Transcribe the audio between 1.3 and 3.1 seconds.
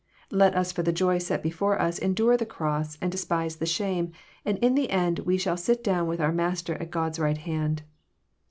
before us endure the cross